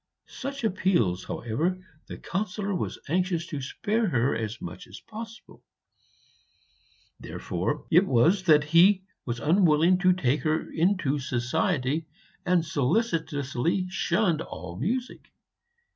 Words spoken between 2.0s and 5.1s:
the Councillor was anxious to spare her as much as